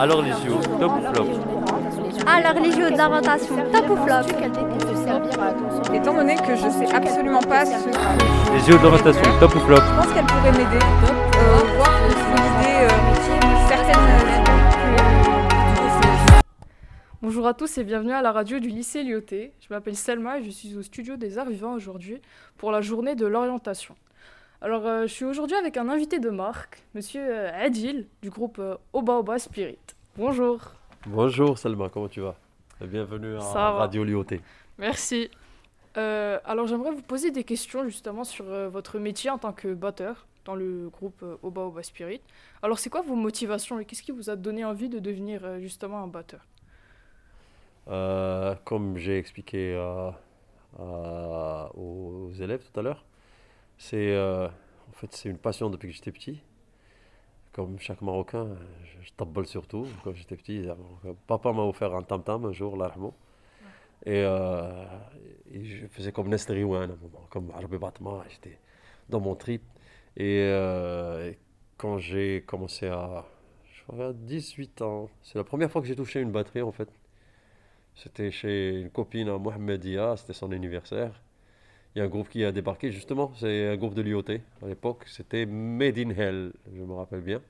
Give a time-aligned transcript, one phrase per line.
[0.00, 1.26] Alors les JO, top ou flop
[2.24, 4.30] Alors les JO de l'orientation, top ou flop
[5.92, 7.90] Étant donné que je sais absolument pas ce que
[8.54, 12.74] Les JO de l'orientation, top ou flop je pense qu'elle pourrait m'aider, euh, voir consolider
[12.82, 12.88] euh,
[13.68, 13.98] certaines
[17.20, 19.52] Bonjour à tous et bienvenue à la radio du lycée Lyoté.
[19.60, 22.20] Je m'appelle Selma et je suis au studio des Arts Vivants aujourd'hui
[22.56, 23.96] pour la journée de l'orientation.
[24.60, 28.58] Alors, euh, je suis aujourd'hui avec un invité de marque, monsieur euh, Adil, du groupe
[28.58, 29.78] euh, Oba Oba Spirit.
[30.16, 30.72] Bonjour.
[31.06, 32.34] Bonjour Salma, comment tu vas?
[32.80, 33.70] Bienvenue à Ça.
[33.70, 34.40] Radio Lyoté.
[34.76, 35.30] Merci.
[35.96, 39.72] Euh, alors, j'aimerais vous poser des questions justement sur euh, votre métier en tant que
[39.74, 42.20] batteur dans le groupe Oba Oba Spirit.
[42.60, 46.02] Alors, c'est quoi vos motivations et qu'est-ce qui vous a donné envie de devenir justement
[46.02, 46.44] un batteur?
[48.64, 49.76] Comme j'ai expliqué
[50.78, 53.04] aux élèves tout à l'heure,
[53.78, 56.42] c'est euh, en fait c'est une passion depuis que j'étais petit.
[57.52, 58.48] Comme chaque Marocain,
[58.84, 60.66] je, je tape surtout quand j'étais petit.
[61.26, 62.92] Papa m'a offert un tam-tam un jour, là,
[64.06, 64.84] et, euh,
[65.52, 68.58] et je faisais comme Nesteri à un moment, comme Arabi Batma, j'étais
[69.08, 69.62] dans mon trip.
[70.16, 71.38] Et, euh, et
[71.76, 73.24] quand j'ai commencé à,
[73.72, 76.72] je crois, à 18 ans, c'est la première fois que j'ai touché une batterie en
[76.72, 76.88] fait.
[77.96, 81.20] C'était chez une copine à Mohamedia, c'était son anniversaire.
[81.94, 84.24] Il y a un groupe qui a débarqué, justement, c'est un groupe de l'IoT
[84.62, 85.04] à l'époque.
[85.06, 87.40] C'était Made in Hell, je me rappelle bien.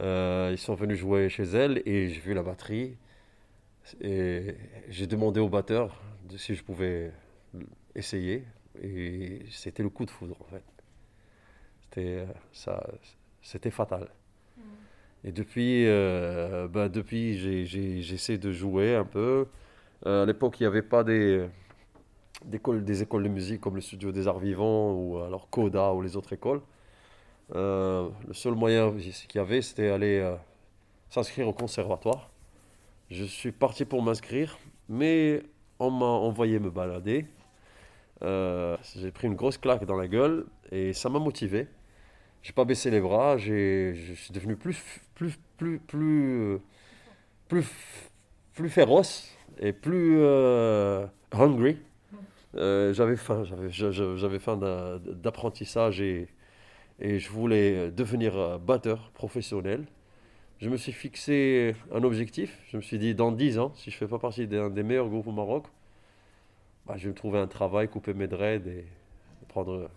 [0.00, 2.96] Euh, ils sont venus jouer chez elle et j'ai vu la batterie.
[4.00, 4.54] Et
[4.88, 6.00] j'ai demandé au batteur
[6.36, 7.12] si je pouvais
[7.94, 8.44] essayer.
[8.82, 10.64] Et c'était le coup de foudre, en fait.
[11.82, 12.82] C'était, euh, ça,
[13.42, 14.08] c'était fatal.
[15.24, 17.36] Et depuis, euh, bah, depuis
[18.02, 19.46] j'essaie de jouer un peu.
[20.06, 21.46] Euh, à l'époque, il n'y avait pas des,
[22.44, 26.16] des, écoles, de musique comme le Studio des Arts Vivants ou alors Coda ou les
[26.16, 26.60] autres écoles.
[27.54, 30.34] Euh, le seul moyen qu'il y avait, c'était aller euh,
[31.10, 32.30] s'inscrire au conservatoire.
[33.10, 35.42] Je suis parti pour m'inscrire, mais
[35.78, 37.26] on m'a envoyé me balader.
[38.22, 41.66] Euh, j'ai pris une grosse claque dans la gueule et ça m'a motivé.
[42.42, 44.82] J'ai pas baissé les bras, je suis devenu plus,
[45.14, 46.58] plus, plus, plus,
[47.48, 47.66] plus,
[48.54, 50.24] plus féroce et plus
[51.32, 51.78] hungry.
[52.56, 56.28] Euh, j'avais faim, j'avais, faim d'a- d'apprentissage et,
[57.00, 59.86] et je voulais devenir euh, batteur professionnel.
[60.60, 62.58] Je me suis fixé un objectif.
[62.70, 64.82] Je me suis dit, dans 10 ans, si je ne fais pas partie d'un des
[64.84, 65.66] meilleurs groupes au Maroc,
[66.86, 68.86] bah, je vais me trouver un travail, couper mes dreads et
[69.48, 69.88] prendre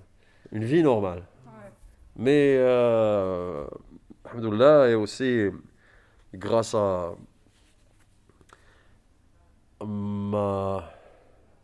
[0.52, 1.24] une vie normale.
[2.18, 3.66] Mais, euh,
[4.26, 5.50] alhamdoulilah, et aussi
[6.34, 7.16] grâce à
[9.86, 10.84] ma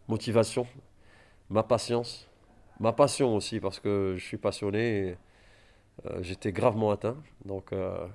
[0.08, 0.68] motivation,
[1.50, 2.28] ma patience,
[2.80, 5.18] ma passion aussi, parce que je suis passionné,
[6.06, 7.18] euh, j'étais gravement atteint.
[7.46, 8.08] Donc, euh,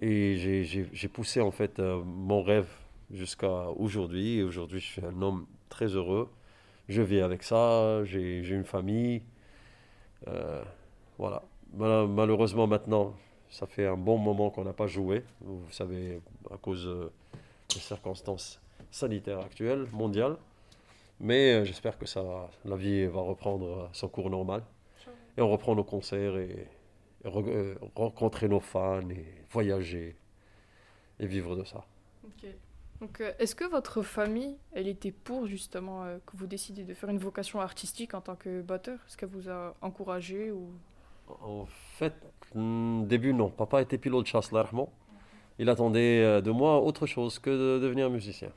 [0.00, 2.68] et j'ai- poussé en fait euh, mon rêve
[3.10, 4.38] jusqu'à aujourd'hui.
[4.38, 6.30] Et aujourd'hui, je suis un homme très heureux.
[6.88, 9.22] Je vis avec ça, j'ai une famille.
[11.18, 11.42] Voilà.
[11.74, 13.14] Mal- Malheureusement, maintenant,
[13.50, 15.22] ça fait un bon moment qu'on n'a pas joué.
[15.40, 16.20] Vous savez,
[16.50, 16.88] à cause
[17.68, 20.36] des circonstances sanitaires actuelles, mondiales.
[21.20, 24.62] Mais euh, j'espère que ça, la vie va reprendre son cours normal.
[25.36, 26.66] Et on reprend nos concerts et,
[27.24, 30.16] et re- euh, rencontrer nos fans et voyager
[31.18, 31.84] et vivre de ça.
[33.00, 36.94] Donc, euh, est-ce que votre famille, elle était pour justement euh, que vous décidiez de
[36.94, 38.98] faire une vocation artistique en tant que batteur?
[39.06, 40.70] Est-ce qu'elle vous a encouragé ou?
[41.42, 41.66] En
[41.98, 42.14] fait,
[42.54, 43.50] hmm, début, non.
[43.50, 44.88] Papa était pilote de chasse, yarhamou.
[45.58, 48.50] Il attendait de moi autre chose que de devenir musicien.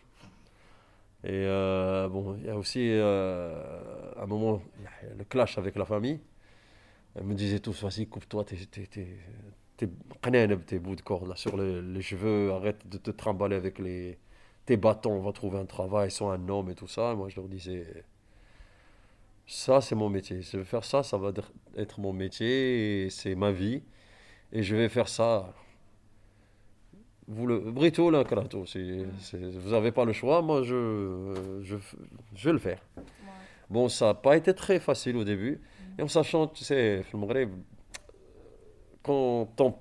[1.23, 4.61] Et euh, bon, il y a aussi euh, un moment,
[5.17, 6.19] le clash avec la famille.
[7.15, 9.87] Elle me disait tous, vas-y, coupe-toi tes, tes,
[10.79, 14.17] bouts de corde là, sur les, les cheveux, arrête de te trimballer avec les,
[14.65, 17.15] tes bâtons, on va trouver un travail, sois un homme et tout ça.
[17.15, 17.85] Moi, je leur disais,
[19.47, 20.41] ça, c'est mon métier.
[20.41, 21.31] Je vais faire ça, ça va
[21.77, 23.83] être- mon métier, c'est ma vie.
[24.53, 25.53] Et je vais faire ça.
[27.27, 28.23] Vous le brito là,
[28.65, 31.75] c'est- vous n'avez pas le choix, moi je, je,
[32.35, 32.79] je vais le faire.
[33.69, 35.61] Bon, ça n'a pas été très facile au début.
[35.97, 37.51] Et en sachant, tu sais, Maghreb,
[39.03, 39.75] quand ton,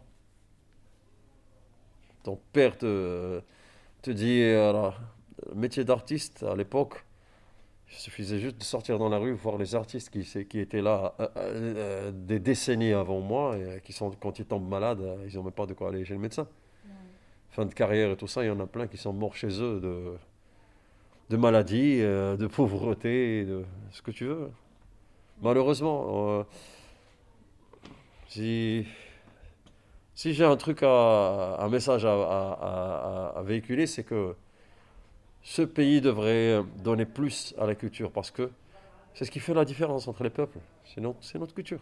[2.23, 3.41] ton père te,
[4.03, 5.01] te dit, alors,
[5.49, 7.05] le métier d'artiste à l'époque,
[7.91, 11.15] il suffisait juste de sortir dans la rue, voir les artistes qui, qui étaient là
[11.21, 15.01] euh, euh, euh, des décennies avant moi, et euh, qui sont, quand ils tombent malades,
[15.01, 16.47] euh, ils n'ont même pas de quoi aller chez le médecin.
[17.53, 19.61] Fin de carrière et tout ça, il y en a plein qui sont morts chez
[19.63, 20.15] eux de,
[21.31, 24.51] de maladie, euh, de pauvreté, de ce que tu veux.
[25.43, 26.45] Malheureusement, euh,
[28.29, 28.87] si
[30.15, 34.35] Si j'ai un truc, à, un message à, à- à- à véhiculer, c'est que
[35.43, 38.51] ce pays devrait donner plus à la culture parce que
[39.15, 40.59] c'est ce qui fait la différence entre les peuples.
[40.85, 41.81] C'est notre, c'est notre culture.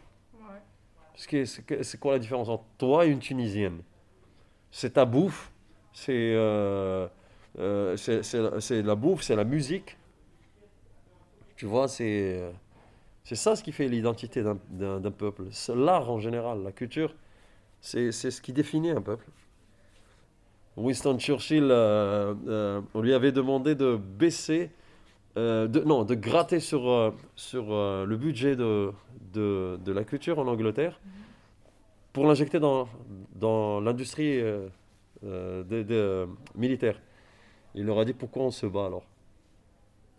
[1.17, 3.83] C'est quoi la différence entre toi et une Tunisienne?
[4.71, 5.50] C'est ta bouffe,
[5.93, 7.07] c'est euh,
[7.59, 9.97] euh, c'est- la- bouffe, c'est la musique.
[11.57, 12.51] Tu vois, c'est
[13.25, 15.45] ça ce qui fait l'identité d'un- peuple.
[15.75, 17.15] L'art en général, la culture,
[17.81, 19.27] c'est ce qui définit un peuple.
[20.77, 24.71] Winston Churchill, euh, on lui avait demandé de baisser,
[25.37, 27.65] non, de gratter sur, sur
[28.07, 28.93] le budget de,
[29.33, 31.01] de, de la culture en Angleterre
[32.13, 32.89] pour l'injecter dans,
[33.35, 34.41] dans l'industrie
[35.25, 37.01] euh, de, euh, militaires.
[37.75, 39.05] Il leur a dit pourquoi on se bat alors?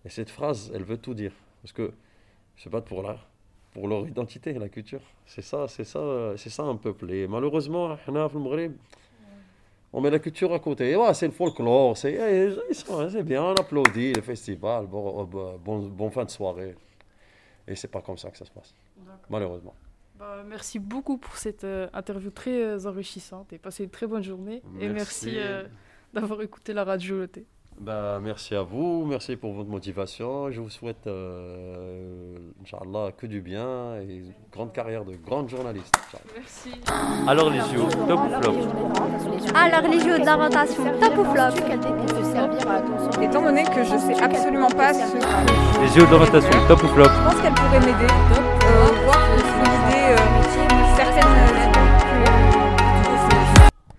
[0.06, 1.34] Et cette phrase, elle veut tout dire.
[1.62, 1.92] Parce que
[2.58, 3.04] se battent pour
[3.74, 5.02] pour leur identité, la culture.
[5.26, 7.12] C'est ça, c'est ça, c'est ça un peuple.
[7.12, 7.98] Et malheureusement,
[9.94, 10.96] on met la culture à côté.
[10.96, 12.48] Ouais, c'est le folklore, c'est, eh,
[12.92, 16.76] hein, c'est bien, on applaudit les festivals, bon, euh, bon, bon fin de soirée.
[17.68, 18.74] Et c'est pas comme ça que ça se passe,
[19.30, 19.76] malheureusement.
[20.22, 24.22] Bah, merci beaucoup pour cette euh, interview très euh, enrichissante et passez une très bonne
[24.22, 24.62] journée.
[24.80, 25.64] Et merci euh,
[26.14, 27.26] d'avoir écouté la radio.
[27.82, 30.52] Bah, merci à vous, merci pour votre motivation.
[30.52, 35.92] Je vous souhaite, euh, Inch'Allah, que du bien et une grande carrière de grande journaliste.
[36.36, 36.80] Merci.
[37.28, 38.54] Alors les JO, top ou flop
[39.56, 44.94] Alors les JO de l'inventation, top ou flop Étant donné que je sais absolument pas
[44.94, 49.06] ce que Les JO de l'orientation, top ou flop je pense qu'elle pourrait m'aider, euh,
[49.06, 51.91] voir l'idée euh, certaines